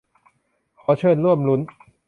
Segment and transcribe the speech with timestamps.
[0.81, 1.59] ขอเชิญร่วมลุ้น!